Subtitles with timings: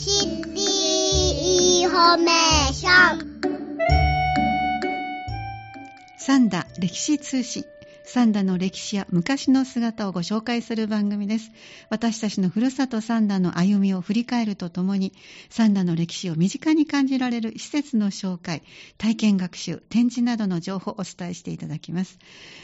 [0.00, 0.60] シティ
[1.80, 3.40] インフォメーション。
[6.16, 7.64] 三田歴史通信。
[8.10, 11.50] 三田の歴史や昔の姿をご紹介する番組です。
[11.90, 15.12] 私たちのふるさと三田の歩みを振り返るとともに、
[15.50, 18.62] 三田の歴史を身近に感じられる施設の紹介、
[18.96, 22.18] 体験学習、展示などの情報をお伝えしていただきます。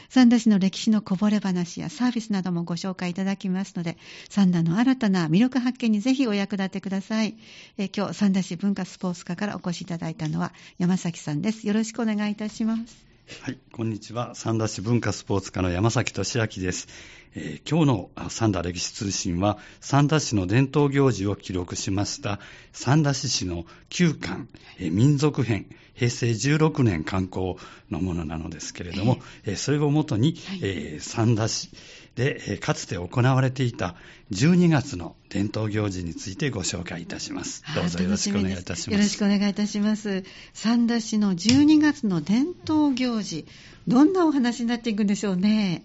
[0.09, 7.37] 三田市の歴史のこぼれ話やサービスなどもご紹介いただきますので、三田の新たな魅力発見にぜひお役立てください。
[7.77, 11.67] え今日、三田市文化スポーツ課からお越しいただいたのは山崎さんです。
[11.67, 13.04] よろしくお願いいたします。
[13.27, 14.35] はい、こんにちは。
[14.35, 16.87] 三田市文化スポーツ課の山崎俊明です。
[17.35, 22.39] えー、今日の三田歴史通信は、三田市の伝統行事を記録しました
[22.71, 25.65] 三田市市の旧館、えー、民族編、
[25.95, 27.55] 平成16年観光
[27.89, 31.71] のものなのですけれども、えー、それをもとに、えー、三田市、
[32.15, 33.95] で、かつて行われていた
[34.31, 37.63] 12月の伝統行事についてご紹介いたします。
[37.75, 38.91] どうぞよろしくお願いいたします。
[38.91, 40.23] よろしくお願いいたします。
[40.53, 43.45] 三田市の12月の伝統行事、
[43.87, 45.83] どんなお話になっていくんでしょうね。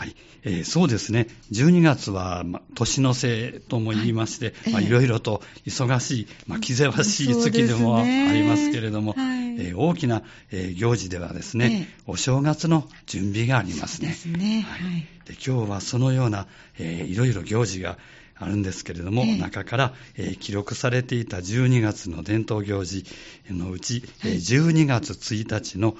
[0.00, 1.26] はい、えー、そうですね。
[1.52, 14.12] 12月は、ま、年の瀬とも言いまして、はい、ろいろと忙しい、まあ、気ぜわしい月でもありますけれども、ねはい、えー、大きな、えー、行事ではですね、えー、お正月の準備がありますね。
[14.12, 14.62] そうですね。
[14.62, 14.80] はい。
[15.26, 16.46] で今日はそのような、
[16.78, 17.98] えー、いろいろ行事が
[18.34, 23.04] あるんですけれども、えー、中から、えー、記録されていた12月の伝統行事
[23.50, 25.94] のうち、はい、12月1日の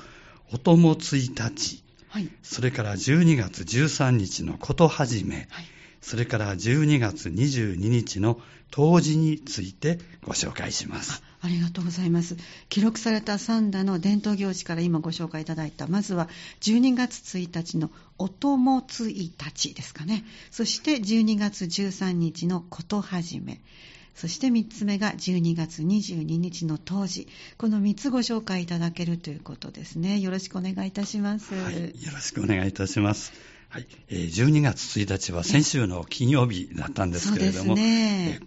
[0.52, 5.64] お供1日、はい、それから12月13日のこと始め、はい、
[6.00, 11.22] それから12月22日の冬至についてご紹介します。
[11.42, 12.36] ありがとうございます。
[12.68, 16.28] 記録された三田の伝統行事から今ご紹介いただいた、まずは
[16.60, 20.24] 12月1日のお供1日ですかね。
[20.50, 23.60] そして12月13日のこと始め。
[24.14, 30.18] そして3つ目が12月22日の当時、この3つご紹介いただけるということですね。
[30.18, 31.54] よろしくお願いいたします。
[31.54, 33.32] はい、よろしくお願いいたします。
[33.70, 38.40] はい、12月1日は先週の金曜日だったんですけれども、ね、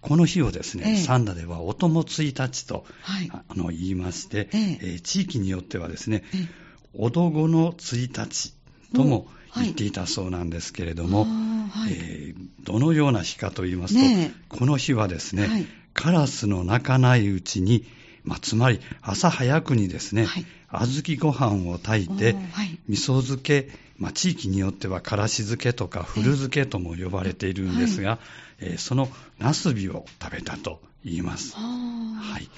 [0.00, 5.00] この日をですね、え三田ではお供1日と、はい、あの言いまして、ええ。
[5.00, 6.22] 地域によってはですね、
[6.94, 8.54] おどごの1日
[8.94, 9.26] とも
[9.56, 17.84] 言っていたそうなんですけれども、はい、えー、どのような日かと言いますと、ね、この日はですね、はい、カラスの鳴かないうちに、
[18.24, 22.36] まあ、つまり朝早くにですね、はい、小豆ご飯を炊いて、
[22.88, 28.18] 味噌漬け、まあ、地域によってはからし漬けとか古漬けとも呼ばれているんですが、
[28.60, 29.08] えー、その
[29.38, 31.54] ナスビを食べたと言います。
[31.56, 32.48] はい。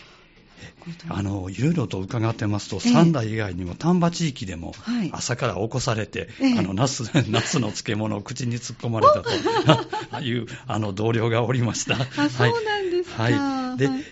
[1.08, 4.74] あの、いろいろと伺ってますと、三代以外にも丹波地域でも、
[5.12, 11.96] 朝から起こされて、ええ、あの、ナス、 ナスの漬物を口に突っ込まれたと いう、あの、同僚がおりました。
[12.00, 13.22] あ、そうなんですか。
[13.22, 13.59] はいで、はい、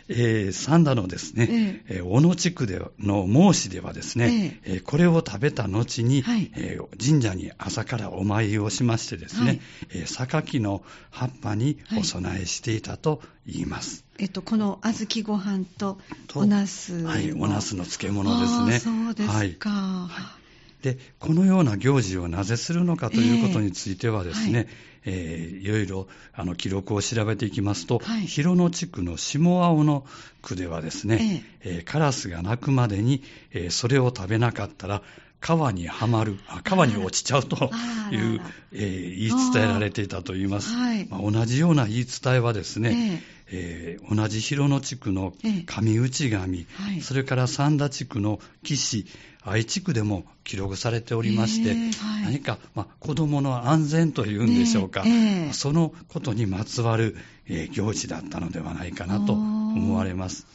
[0.08, 9.60] えー、三田のですね、えー、小野地区での孟子ではですね、えー、これを食べた後に、はい、えー、神社に朝からお参りをしましてですね、はい、
[9.90, 14.04] えー、榊の葉っぱにお供えしていたと言います。
[14.18, 15.98] えっと、この小豆ご飯と
[16.34, 18.78] おなすはい、おなすの漬物ですね。
[18.80, 19.70] そうですか。
[19.70, 20.37] はい
[20.82, 24.66] で、このような行事をなぜするのかということについてはですね、えーはい。
[25.10, 30.04] えー、いろいろあの記録を調べていきますと、はい、広野地区の下青の
[30.42, 33.22] 区ではですね、えー、えー、カラスが鳴くまでに、
[33.52, 35.02] えー、それを食べなかったら、
[35.40, 37.70] 川にはまる、川に落ちちゃうと
[38.10, 38.36] い。
[38.36, 38.40] う、
[38.72, 40.74] えー、言い伝えられていたといいます。
[40.74, 45.32] はいまあ、同じような言い伝えはですね、えー、えー、同じ広野地区の
[45.66, 49.06] 上内神、はい、それから三田地区の岸、
[49.42, 57.16] 愛地区でも記録されておりまして、はい、何か、まあ、子供の安全というんでしょうか、えー、そのことにまつわる、
[57.46, 59.34] えー、行事だったのではないかなと
[59.78, 60.46] 思われます。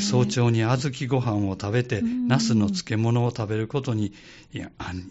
[0.00, 4.12] 早朝に小豆ご飯を食べて、ナスの漬物を食べることに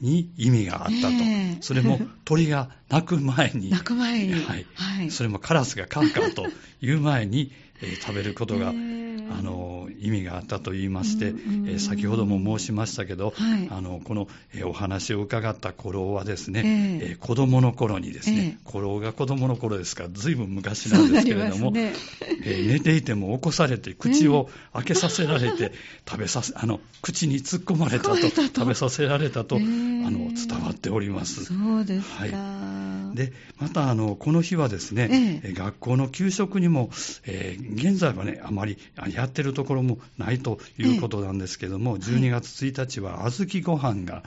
[0.01, 6.45] に意味があったと、えー、それも鳥が鳴く前に、鳴く前に、はい、はい、それもカラスがカンカンと
[6.81, 7.51] いう前に、
[7.81, 21.93] えー、食べることが、えーあの意味があったと言いまして、うんうん、先ほども申しましたけど、はい、あのこの、えお話を伺った頃はですね、えー、え子供の頃にですね、えー、頃が子供の頃ですからずいぶん昔なんですけれども、ね。
[22.43, 25.71] えー、寝ていても起こされて口を開けさせられて、
[26.07, 31.45] 食べさせあの口に突っ込まれたと食べさせられたと、あの伝わっております。
[31.45, 36.89] そうですか、はいでまたあのこの日はですね、ええ、学校の給食にも、
[37.25, 38.77] えー、現在はねあまり
[39.13, 44.23] やってるところもないということなんですけども、え、12月1日は小豆ご飯が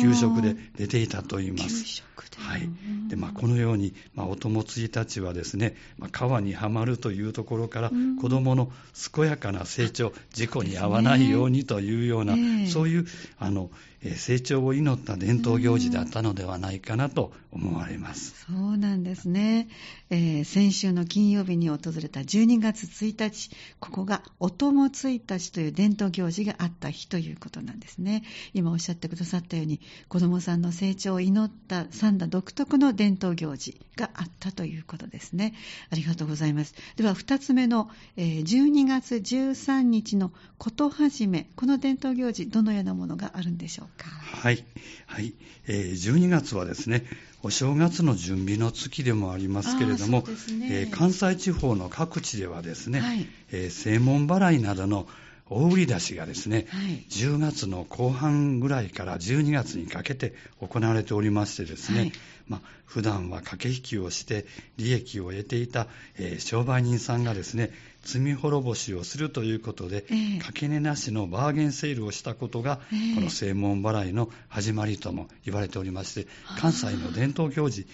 [0.00, 2.02] 給食で出ていたといいます。
[2.38, 2.68] はい。
[3.08, 7.90] でまあ、このように、まあ、お友1日はですね、まあ、川にはまるというところから、
[8.20, 8.72] 子どもの
[9.14, 12.36] 健やかな成長、事故に遭わないようにというような、
[12.68, 13.06] そういう
[13.38, 13.70] あの
[14.10, 18.46] 成長を祈った伝統行事だったのではないかなと思われます。
[18.48, 19.68] そうなんですね、
[20.10, 28.24] えー、先週の金曜日に訪れた12月1日、ここがお供1日という伝統行事があった日ということなんですね。
[28.54, 35.54] 今おっしゃってくださったように、子どもさんの成長を祈った三田独特の伝統行事があったということですね。
[35.90, 36.74] ありがとうございます。
[36.96, 44.08] では2つ目の、えー、12月13日のこと始め、この伝統行事、どのようなものがあるんでしょうか。
[44.08, 44.64] はい、
[45.06, 45.34] はい。
[45.68, 47.04] えー、12月はですね、
[47.42, 50.24] お正月の準備の月でもありますけれども、ね。
[50.70, 55.08] えー、関西地方の各地ではですね、はい、えー、正門払いなどの
[55.50, 62.12] 大売り出しがですね、はい、10月の後半ぐらいから12月にかけて行われておりましてですね、はい。
[62.48, 64.46] まあ、普段は駆け引きをして
[64.76, 65.86] 利益を得ていた、
[66.18, 67.70] えー、商売人さんがですね
[68.02, 76.26] 罪滅ぼしをするということで、えー、かけ値なしのバーゲンセールをしたことが、えー、この正門払いの始まりとも言われておりまして
[76.58, 77.88] 関西の伝統行事だ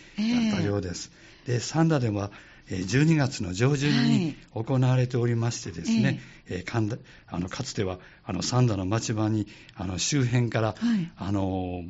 [0.56, 1.12] ったようです。
[1.46, 2.31] えー、で三田では
[2.69, 11.82] 12月の上旬に行われておりましてですね、はい、えー、あのかつてはあの三田の町場にあの周辺から、はい、あの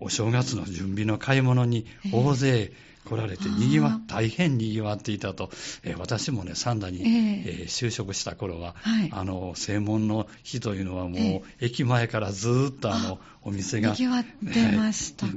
[0.00, 2.72] お正月の準備の買い物に大勢
[3.08, 5.50] 来られて、にぎわ、大変にぎわっていたと、
[5.82, 13.90] えー、私もね、三田に、えー、就職した頃は、はい、あの、正門の日というのはもう、駅前からずっとあの、お店が。
[13.90, 15.32] にぎわってましたか。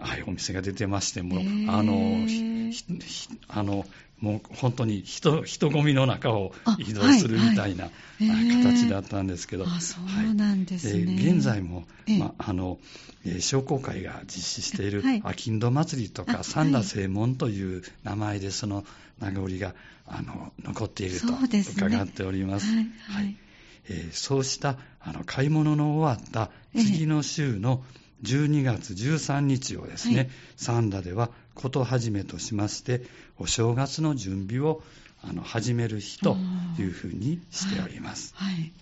[0.00, 1.40] はい、お店が出てまして、もう、
[1.70, 2.26] あの、
[3.48, 3.86] あの、
[4.20, 11.84] もう本当に人人混みの中を移動するみたいな、形だったんですけど、あそうなんですね、はい、現在も、
[12.18, 12.78] まあの
[13.40, 18.84] 商工会が実施しているあきんど祭りとか、三田正門という名前でその
[19.20, 19.74] 名残が
[20.06, 22.66] あの残っていると伺っております。
[22.66, 23.36] すね、はい。
[23.90, 27.82] えー、そうしたあの買い物の終わった次の週の
[28.22, 33.02] 12月13日をですね、はい、三田ではこと始めとしまして、
[33.38, 34.82] お正月の準備を
[35.22, 36.36] あの始める日と
[36.78, 38.34] いうふうにしております。
[38.36, 38.72] はい、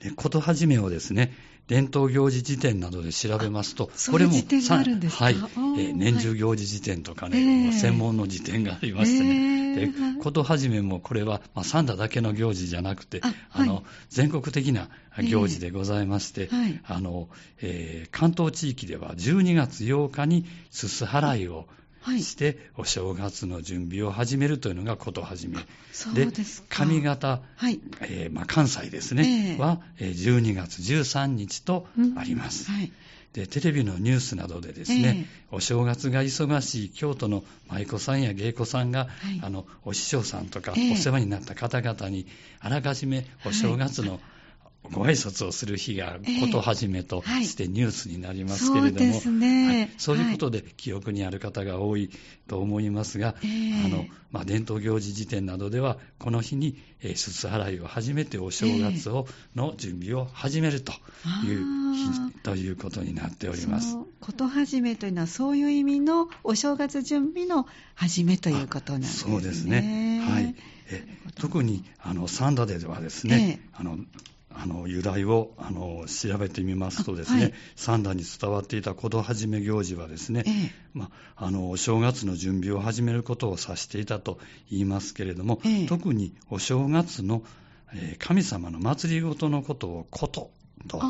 [0.00, 1.32] でこと始めをですね、
[1.66, 14.88] 伝統行事辞典などで調べますと、これも、はい、えー、年中行事辞典とかね、えー、専門の辞典がありましてね、えー、でこと始めもこれは、まあ、三田だけの行事じゃなくて、ああの、はい、全国的な
[15.22, 16.50] 行事でございまして、
[16.86, 17.28] あの
[17.62, 21.66] えー、関東地域では12月8日にすす払いを、
[22.20, 25.58] して、お正月の準備を始めるというのがこと始め。
[26.14, 26.30] で
[26.68, 27.80] 上方、はい。
[28.02, 31.86] えーまあ、関西ですね、えー、は12月13日と
[32.16, 32.70] あります。
[32.70, 32.78] うん。
[32.78, 32.92] はい。
[33.32, 39.08] でテレビのニュースなどでですね、えー、お正月が忙しい京都の舞妓さんや芸妓さんが、はい、
[39.42, 42.26] あのお師匠さんとか、お世話になった方々に
[42.60, 44.20] あらかじめお正月の、はい
[44.92, 52.10] ご挨拶をする日がこと始めとしてニュースになりますけれども、えーはい、そうねはい、そういうことで記憶にある方が多い
[52.48, 54.04] と思いますが、えー、あの
[54.34, 60.92] まあ、伝統行事辞典などでは、この日に、えー、すす払いを始めてお正月を、えー、の準備を始めると
[61.46, 63.96] いう日ということになっております。
[64.20, 69.30] こと始めというのは、そういう意味のお正月準備の始めということなんですね。
[69.30, 70.20] そうですね。
[70.28, 70.56] はい。
[70.90, 71.06] え
[71.36, 73.98] 特にあの三田ではですね、あの
[74.56, 84.38] あの由来をあの調べてみますとですね、はい、三代に伝わっていた事始め行事はですね、ええ、まあ、のお正月の準備を始めることを指していたと
[84.70, 87.42] 言いますけれども、え、特にお正月の、
[87.94, 90.50] え神様の祭りごとのことをこと
[90.88, 91.06] と呼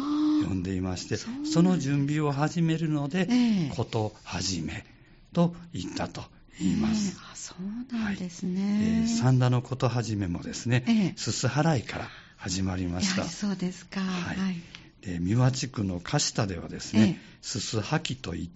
[0.54, 3.28] んでいましてその準備を始めるので、
[3.76, 4.84] こと始め
[5.32, 6.22] と言ったと
[6.58, 7.18] 言います。
[7.30, 8.62] あそうなんですね。
[8.62, 8.72] はい。
[8.72, 12.08] えー、三田のこと始めもですね、すす払いから
[12.44, 13.24] 始まりました。
[13.24, 14.00] そうですか。
[14.00, 14.36] はい。
[14.36, 14.56] はい、
[15.00, 18.50] で三輪地区の鹿下ではですね、すすはきと言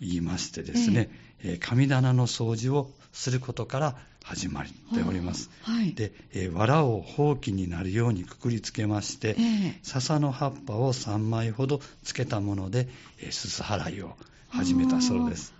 [0.00, 1.10] いましてですね、
[1.42, 4.64] えー、神棚の掃除をすることから始まっ
[4.94, 5.50] ております。
[5.62, 12.86] はい、で、えー、藁をほうきになるようにくくりつけまして、えー、笹の葉っぱを3枚ほどつけたもので、
[13.20, 14.16] えー、すす払いを
[14.50, 15.52] 始めたそうです。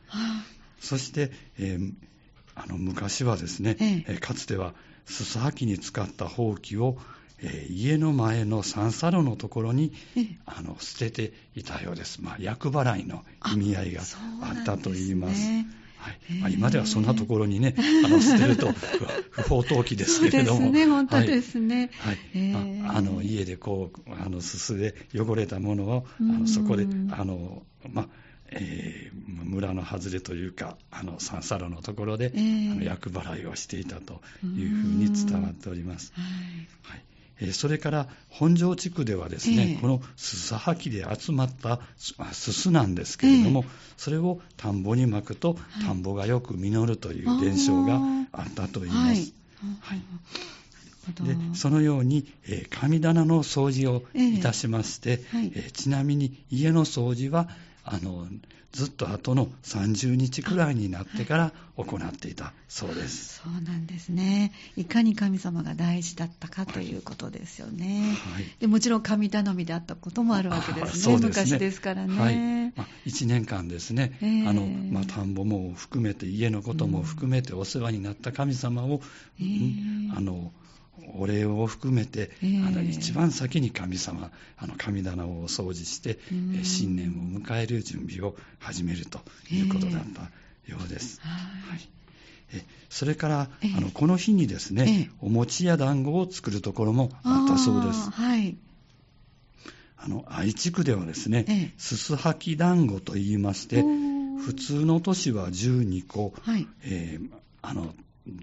[0.80, 1.92] そして、えー、
[2.54, 4.72] あの昔はですね、えー、かつては
[5.04, 6.96] すすはきに使ったほうきを
[7.42, 9.92] えー、家の前の三サロのところに、
[10.46, 12.22] あの捨てていたようです。
[12.22, 14.02] まあ、厄払いの意味合いが
[14.42, 15.50] あったといいます。
[15.50, 17.74] はいまあ、今ではそんなところにね、
[18.04, 18.72] あの捨てると
[19.30, 20.60] 不法投棄ですけれども。
[20.60, 21.90] そうですね、本当ですね。
[21.98, 22.52] はい。
[22.52, 28.08] はいまあ、あの家でこう、あのすすで汚れたものを、あのそこで、あの、まあ、
[28.50, 36.12] えー、村の外れというか、あの三サロのところで、えー、あの厄払いをしていたというふうに伝わっております。
[36.14, 36.24] はい、
[36.92, 37.05] はいえ
[37.52, 41.80] それから本庄地区ではですね、えー、このすさはきで集まった
[42.32, 48.00] すすなんですけれども、えー、それを田んぼにまくと、田んぼがよく実るという伝承が
[48.32, 48.98] あったといいます。
[49.00, 49.22] はい、
[49.80, 50.02] はい。
[51.22, 57.48] でそのように、えー、神棚の掃除をいたしまして、えーはい、えー、ちなみに家の掃除は
[57.88, 58.26] あの
[58.72, 63.40] ずっと後の30日くらいになってから行っていたそうです。
[63.42, 64.52] そうなんですね。
[64.76, 68.14] いかに神様が大事だったかということですよね。
[68.34, 71.16] はい、でもちろん神頼みであったこともあるわけですね。
[71.16, 72.20] すね昔ですからね。
[72.20, 72.36] はい。
[72.76, 79.00] まあ、1年間ですね、えー、あのまあ、田んぼも含めて、家のことも含めてお世話になった神様を、
[79.40, 80.52] えー、あの
[81.18, 86.18] お礼を含めて、えー、あの一番先に神様、あの神棚をお掃除して、
[86.54, 90.30] え新年を迎える準備を始めるということだった
[90.70, 91.20] ようです。
[91.24, 91.88] えー、はい。
[92.54, 98.10] えそれから、えー、あのこの日にですね、お餅や団子を作るところもあったそうです。
[98.10, 98.56] はい、
[99.96, 103.82] あの愛知区ではですね、すすはき団子と言いまして、
[104.38, 106.66] 普通の年は12個、はい。
[106.84, 107.30] えー、
[107.62, 107.94] あの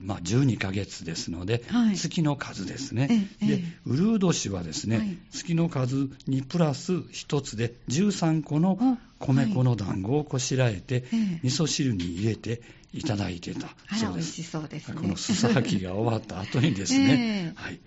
[0.01, 3.27] まあ、12ヶ月ですので、はい、月の数ですね。
[3.41, 8.77] で、ウルー年はですね、はい、月の数にプラス1つで13個の
[9.19, 11.03] 米粉の団子をこしらえて、はい、
[11.43, 12.61] 味噌汁に入れて
[12.93, 13.67] いただいてた。
[13.95, 14.43] そうです。
[14.43, 17.79] そうですね、このすさはきが終わった後にですね、 はい。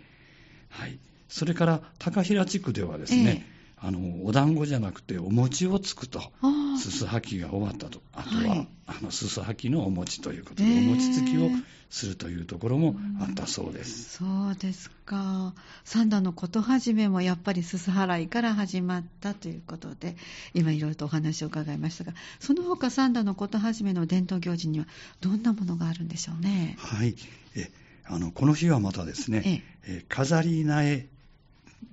[0.68, 0.98] はい。
[1.28, 3.46] それから、高平地区ではですね、
[3.78, 6.32] あの、お団子じゃなくてお餅をつくと、
[6.78, 11.50] すすはきが終わったと、あとは、はい、あの、すすはきのお餅ということで、お餅つきを
[11.90, 14.22] するというところもあったそうです。
[14.24, 15.54] うそうですか。
[15.84, 20.16] 三田のこと始めもやっぱりすす払いから始まったということで、
[20.54, 24.86] 今いろいろとお話を伺いましたが、その他三田のこと始めの伝統行事には
[25.20, 26.76] どんなものがあるんでしょうね？
[26.78, 27.14] はい。
[27.54, 27.70] え
[28.06, 31.06] あのこの日はまたですね、ええ飾り苗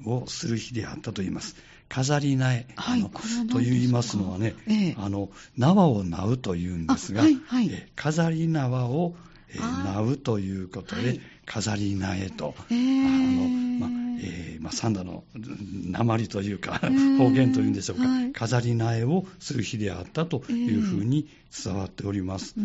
[0.05, 1.55] をする日であったと言います。
[1.93, 3.03] 飾り苗、はい、
[3.51, 9.15] と言いますのはね、ええ、あの縄を苗うというんですが、はいはい、え飾り縄を、
[9.50, 16.79] え苗うということで、飾り苗と、えー、あのまえーまあ、三田の鉛というか、
[17.19, 21.27] 方言というんでしょうか、飾り苗をする日であったというふうに
[21.63, 22.55] 伝わっております。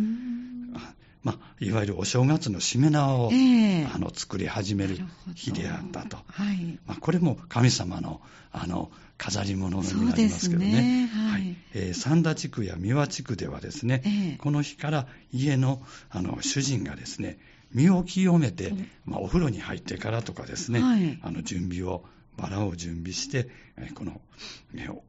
[1.23, 4.99] まあ、いわゆるお正月のしめ縄を、えー、あの作り始める
[5.35, 6.79] 日であったと、はい。
[6.87, 11.07] まあ、これも神様のあの飾り物になりますけどね、ね。
[11.09, 11.57] はい。
[11.75, 17.39] えー、三田地区や三輪地区ではですね、えー、この日から家のあの主人がですね
[17.73, 18.73] 身を清めて、
[19.05, 22.05] まあ、お風呂に入ってからとかですね、はい、あの準備を
[22.39, 23.49] バラを準備して、
[23.95, 24.21] この、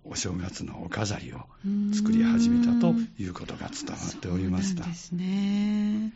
[0.04, 1.42] お正月のお飾りを
[1.94, 4.84] 作り始めたということが伝わっておりました。
[4.84, 6.12] そうですね。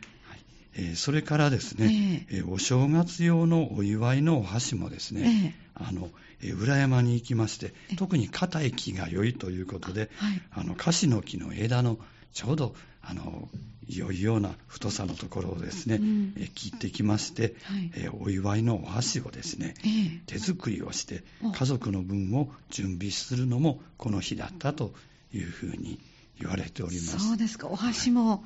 [0.76, 6.10] えそれからですね、えー、お正月用のお祝いのお箸もですね、えー、あの、
[6.42, 11.98] えー、裏山に行きまして、特に硬い木が良いということで、はい、あの、樫の木の枝の
[12.32, 13.48] ちょうど、あの、
[13.88, 21.22] 良いような太さのところをですね、うん、え切ってきまして、はい、えお祝いのお箸をですね、えー、手作りをして
[21.54, 24.94] 家族の分を準備するのもこの日だったと
[25.34, 26.00] いうふうに
[26.40, 27.18] 言われております。
[27.18, 27.68] そうですか。
[27.68, 28.44] お箸も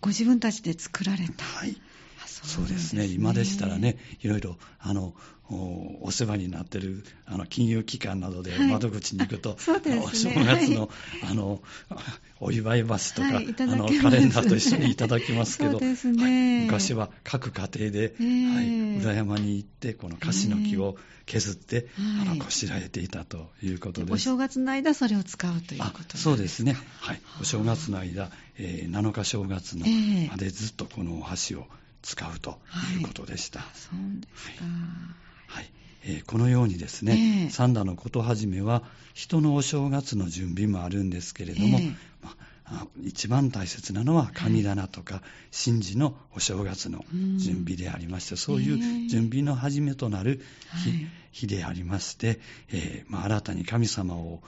[0.00, 1.76] ご自分たちで作られた、はい
[2.42, 5.14] そうですね、今でしたらね、いろいろあの
[6.00, 10.90] お世話になっているあの金融機関などで窓口に行くと、 はいね、お正月のはい、
[11.30, 11.62] あの
[12.40, 18.14] お祝い箸とか、はい、あのカレンダーと一緒にいただきますけど、 ね、昔は各家庭で、
[19.00, 20.96] 裏山に行って、この樫の木を
[21.26, 24.12] 削って、えー、あのこしらえていたということです。
[24.12, 29.86] お正月の間、それを使うということそうですね、はい、お正月の間、えー、7日正月の
[30.30, 31.66] までずっとこのお箸を
[32.02, 32.58] 使うと
[32.98, 33.02] い。
[33.02, 33.60] うことでした。
[33.60, 33.66] は
[35.60, 35.70] い、
[36.04, 38.82] えー、このようにですね、えー、三田のことはじめは
[39.14, 42.34] 人のお正月の準備もあるんですけれども、えー、ま
[42.66, 47.04] あ、一番大切なのは神棚とか神事のお正月の
[47.36, 50.40] 準備でありまして、そういう準備の始めとなる
[50.84, 52.40] 日えー、日でありまして、
[52.70, 54.42] えーまあ、新たに神様を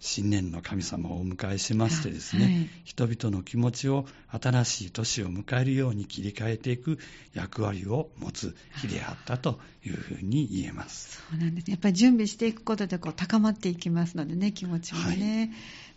[0.00, 6.98] 新年の神様をお迎えしましてですね、はい、人々の気持ちを新しい年を迎えるように切り替えていく
[7.34, 11.22] 役割を持つ日であったというふうに言えます。
[11.30, 11.72] そうなんですね。
[11.72, 15.38] やっぱり準備していくことでこう高まっていきますのでね、気持ちもね。
[15.38, 15.50] はい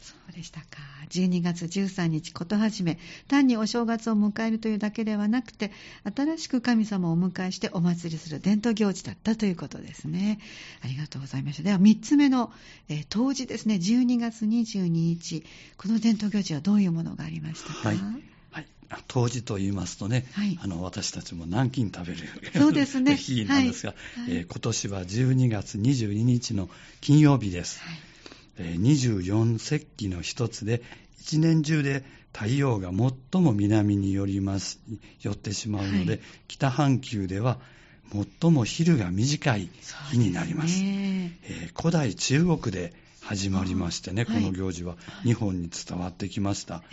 [0.03, 0.67] そうでしたか。
[1.09, 5.71] 12月13日、こと始め、単にお正月を迎えるというだけではなくて、
[6.13, 10.39] 新しく神様をお迎えしてお祭りする伝統行事だったということですね。
[10.83, 11.63] ありがとうございました。
[11.63, 12.51] では、3つ目の、
[12.89, 15.45] えー、当時ですね、12月22日、
[15.77, 17.99] この伝統行事はどういうものがありましたか、はい
[19.07, 22.19] 当時と言いますとね、はい、あの私たちも南京食べる
[22.53, 26.69] そうです、ね、 日なんですが、はいはい、えー、今年は12月22日の
[27.01, 27.79] 金曜日です。
[27.81, 28.12] はい
[28.57, 30.81] 24節気の一つで、
[31.19, 34.79] 一年中で太陽が最も南に寄ります
[35.21, 37.59] 寄ってしまうので、はい、北半球では
[38.41, 39.69] 最も昼が短い
[40.11, 40.77] 日になります。
[40.77, 46.83] すねえー、古代中国で始まりましてね、この行事は日本に伝わってきました。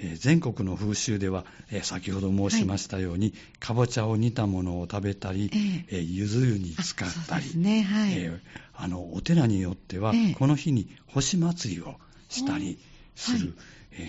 [0.00, 5.50] えー、全国の風習では、えー、先ほど申しましたように、はい、かぼちゃを煮たものを食べたり、
[5.88, 7.82] えー、ゆず湯に浸かったり、ね。
[7.82, 8.40] はい、
[8.74, 11.96] あのお寺によっては、この日に星祭りを
[12.28, 12.78] したり
[13.16, 13.54] する、
[13.92, 14.08] え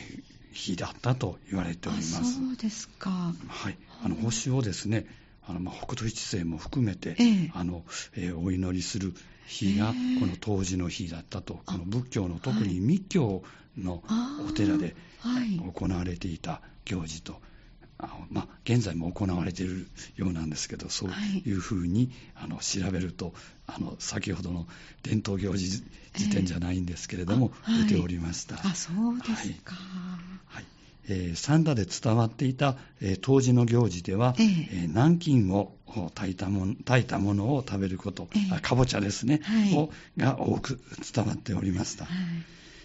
[0.52, 2.36] 日だったと言われております。
[2.36, 3.34] そうですか。
[3.48, 3.78] はい。
[4.04, 4.10] あ。
[4.10, 5.06] の星をですね、
[5.50, 7.18] あのまあ、北斗七星も含めて、
[7.56, 7.84] あの
[8.16, 9.16] えー、お祈りする
[9.48, 9.94] 日がこ
[10.28, 13.44] の当時の日だったと、この仏教の特に密教
[13.76, 14.04] の
[14.48, 14.96] お寺で
[15.74, 17.42] 行われていた行事と、
[18.30, 19.88] まあ、現在も行われている
[20.18, 23.34] ようなんですけど、そういうふうに、あの調べると
[23.66, 24.68] あの、先ほどの
[25.02, 28.56] 伝統行事辞典じゃないんですけれども、えー、出ておりました。
[28.56, 29.74] あそうですか。
[30.46, 30.66] はい
[31.10, 35.76] えー、三田で伝わっていた、えー、当時の行事では、えー、えー、南京を
[36.14, 40.80] 炊いたもの炊いたものを食べること、えー、かぼちゃですね、はい、をが多く
[41.14, 42.06] 伝わっておりました。
[42.06, 42.18] はい。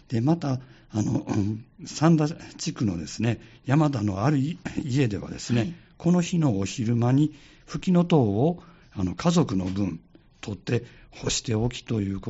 [0.09, 1.27] で、また、あの、
[1.85, 4.39] 三田地区のですね、山田のある
[4.83, 7.35] 家ではですね、はい、この日のお昼間に、
[7.67, 8.63] ふきのとうを
[8.93, 10.01] あの家族の分
[10.41, 12.21] 取って干しておきという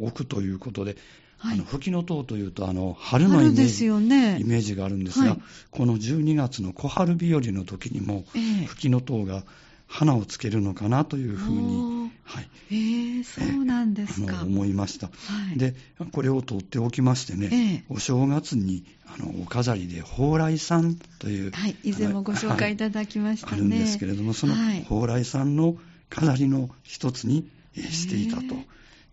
[0.00, 0.96] 置くということで、
[1.38, 5.38] はい、あの吹きの塔というとあの春のイメージ,、ね、イメージがあるんですが、はい、
[5.70, 9.44] この12月の小春日和の時にも、えー、吹きの塔が
[9.86, 14.42] 花をつけるのかなというふうに、はい、えー、そうなんですか。
[14.42, 15.12] 思いました、は
[15.54, 15.74] い、で、
[16.12, 23.52] これを取っておきましてね、えー、お正月にあのお飾りで蓬莱さんという、はい、以前もご紹介いただきましたね。
[23.54, 25.76] あるんですけれども、その蓬莱さんの
[26.10, 28.56] 飾りの一つにしていたと。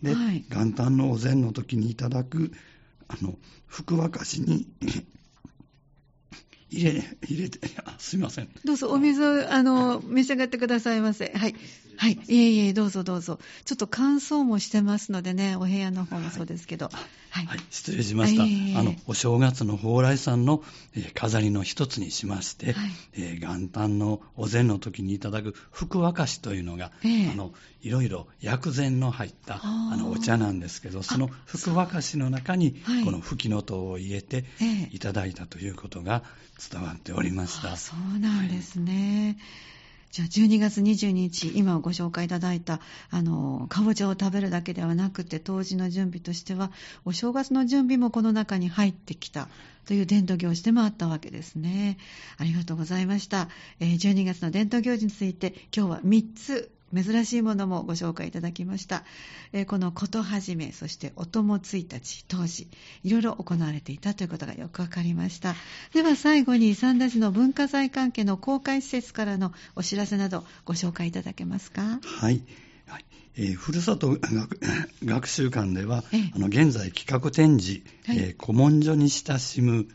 [0.02, 2.52] で、はい、元旦のお膳の時にいただく、
[3.08, 3.36] あの、
[3.68, 4.68] 福沸かしに
[6.70, 7.60] 入れ、入れて、
[7.98, 8.50] すいません。
[8.64, 11.32] どうぞ、お水、あの、召し上がってくださいませ。
[11.36, 11.56] はい。
[11.98, 12.20] はい。
[12.28, 13.40] いえいえ、どうぞどうぞ。
[13.66, 16.90] ちょっと乾燥もしてますのでね、お部屋の方もそうですけど。
[17.30, 17.46] はい。
[17.46, 18.44] はい、失礼しました。
[18.80, 20.64] あの、お正月の蓬莱さんの、
[20.96, 34.46] えー、飾りの一つにしまして、はい、えー、元旦のお膳の時にいただく福沸かしというのが、えー、あの、いろいろ薬膳の入ったあのお茶なんですけど、その福沸かしの中に、この吹きの塔を入れて
[34.92, 36.24] いただいたということが
[36.72, 37.78] 伝わっておりました。
[37.78, 39.38] そうなんですね。
[39.38, 39.75] はい
[40.15, 46.71] じゃあ12月22日、今ご紹介いただいた、あの、かぼちゃを食べるだけではなくて、当時の準備としては、
[47.04, 49.49] お正月の準備もこの中に入ってきた
[49.86, 51.97] という伝統行事でもあったわけですね。
[52.38, 53.49] ありがとうございました。
[53.82, 59.04] 12月の伝統行事について、今日は3つ珍しいものもご紹介いただきました。
[59.54, 62.67] えー、このことはじめ、そしてお友1日、当時、
[63.04, 65.56] いろいろ行われていたということがよくわかりました。
[65.93, 72.00] では最後に三田市の文化財関係の公開施設からのお知らせなどご紹介いただけますか？
[72.04, 72.43] はい。
[72.88, 73.06] はい
[73.38, 74.17] えー、ふるさと
[75.04, 79.88] 学習館では、えあの現在企画展示、はい、えー、古文書に親しむ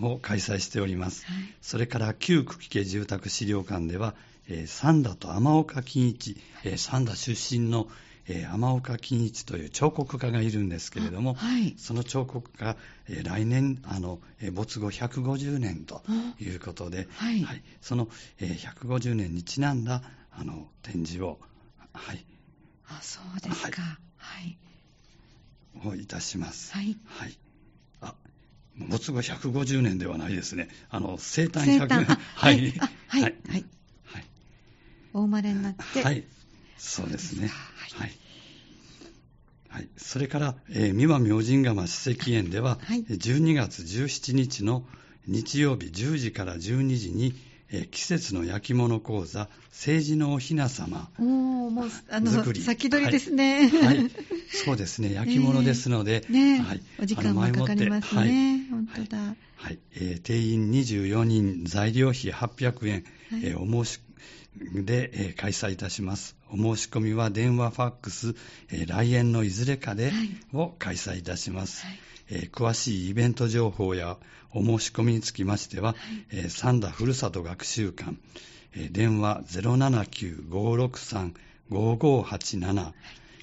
[0.00, 1.24] を開催しております。
[1.26, 4.14] はい、それから旧久喜家住宅資料館では、
[4.48, 7.88] えー、三田と天岡金一、えー、三田出身の、
[8.26, 12.76] えー、天岡金一という彫刻家がいるんですけれども、はい、その彫刻家、
[13.08, 16.02] えー、来年あの、えー、没後150年と
[16.40, 18.08] いうことで、はい、はい、その、
[18.40, 21.38] えー、150年にちなんだあの展示を、
[21.92, 22.24] はい、
[22.88, 23.82] あそうですか、
[24.16, 24.58] はい、
[25.84, 26.72] をいたします。
[26.72, 27.38] はい、はい。
[28.00, 28.14] あ
[28.76, 30.68] 没後150年ではないですね。
[30.88, 32.04] あの、生誕100年。
[32.06, 32.72] はい。
[33.08, 33.22] はい。
[33.22, 33.64] はい
[35.12, 36.02] お生まれになって。
[36.02, 36.24] はい。
[36.76, 37.48] そうですね。
[37.96, 38.18] はい。
[39.68, 44.82] はい、それから、えー、三輪明神釜史跡園では、はい、12月17日の
[45.26, 47.34] 日曜日10時から12時に、
[47.70, 54.10] えー、季節の焼き物講座、政治のおひな様おもうあの先取りですね、はい、はい、
[54.64, 59.18] そうですね、焼き物ですので、えー、ねはい、お時間もかかりますね、はい、本当だ。
[59.18, 59.36] はい。
[59.58, 59.78] はい。
[59.92, 64.00] えー、定員24人、材料費800円、はい、えー、お申し
[64.58, 66.36] で、えー、開催いたします。
[66.50, 68.34] お申し込みは電話、ファックス、
[68.70, 71.84] えー、来園のいずれかで、はい、を開催いたします。
[71.86, 71.98] はい。
[72.30, 74.16] えー、詳しいイベント情報や
[74.52, 75.96] お申し込みにつきましては、はい。
[76.30, 78.16] えー、三田ふるさと学習館、
[78.74, 79.42] えー、電話
[81.70, 82.94] 079-563-5587、はい。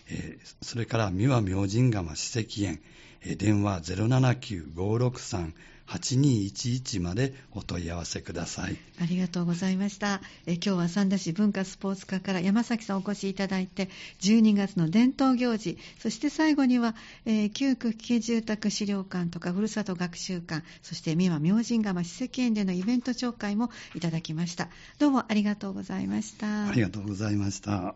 [0.08, 2.82] えー、それから三輪明神釜史跡園、
[3.22, 5.54] えー、電話079-563-5587
[5.88, 8.78] 8211までお問い合わせください。
[9.02, 10.22] ありがとうございました。
[10.46, 13.90] え今日は三田市文化スポーツ課から山崎さんお越しいただいて、
[14.22, 16.96] 12月の伝統行事、そして最後には、
[17.26, 24.70] えー、旧区危機住宅資料館とかふるさと学習館、そして三輪明神釜史跡園でのイベント紹介もいただきました。
[25.00, 26.68] どうもありがとうございました。
[26.68, 27.96] ありがとうございました。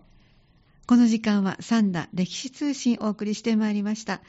[0.86, 4.22] この時間は三田歴史通信をお送りしてまいりました。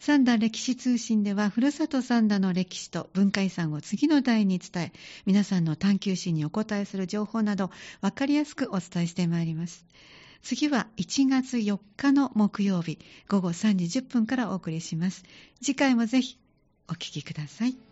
[0.00, 4.92] 三田歴史通信では、ふるさと三田の歴史と文化遺産を次の代に伝え、
[5.26, 9.84] 皆さんの探求心にお答えする情報など、わかりやすくお伝えしてまいります。
[10.42, 15.22] 次は1月4日の木曜日、午後3時10分からお送りします。
[15.62, 16.38] 次回もぜひ
[16.88, 17.89] お聴きください。